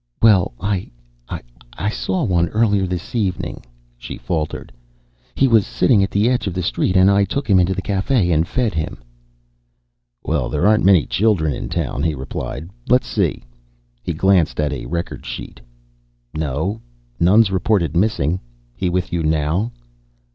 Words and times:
"Well 0.19 0.53
I 0.59 0.89
I 1.77 1.89
saw 1.91 2.23
one 2.23 2.49
earlier 2.49 2.87
this 2.87 3.13
evening," 3.13 3.61
she 3.99 4.17
faltered. 4.17 4.71
"He 5.35 5.47
was 5.47 5.63
sitting 5.67 6.01
at 6.01 6.09
the 6.09 6.27
edge 6.27 6.47
of 6.47 6.55
the 6.55 6.63
street 6.63 6.97
and 6.97 7.07
I 7.11 7.23
took 7.23 7.47
him 7.47 7.59
into 7.59 7.75
the 7.75 7.83
cafe 7.83 8.31
and 8.31 8.47
fed 8.47 8.73
him." 8.73 8.97
"Well, 10.23 10.49
there 10.49 10.65
aren't 10.65 10.83
many 10.83 11.05
children 11.05 11.53
in 11.53 11.69
town," 11.69 12.01
he 12.01 12.15
replied. 12.15 12.71
"Let's 12.89 13.05
see." 13.05 13.43
He 14.01 14.13
glanced 14.13 14.59
at 14.59 14.73
a 14.73 14.87
record 14.87 15.23
sheet. 15.23 15.61
"No, 16.33 16.81
none's 17.19 17.51
reported 17.51 17.95
missing. 17.95 18.39
He 18.75 18.89
with 18.89 19.13
you 19.13 19.21
now?" 19.21 19.69